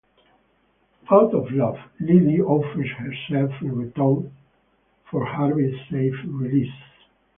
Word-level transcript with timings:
Out 1.11 1.31
of 1.35 1.51
love, 1.51 1.77
Lily 1.99 2.39
offers 2.39 2.89
herself 2.97 3.51
in 3.61 3.75
return 3.77 4.35
for 5.11 5.23
Harvey's 5.27 5.77
safe 5.91 6.15
release. 6.25 6.73